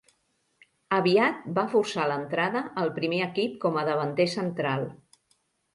Aviat 0.99 1.43
va 1.59 1.65
forçar 1.75 2.07
l'entrada 2.13 2.65
al 2.85 2.93
primer 2.99 3.21
equip 3.29 3.61
com 3.67 3.79
a 3.83 3.87
davanter 3.93 4.31
central. 4.39 4.93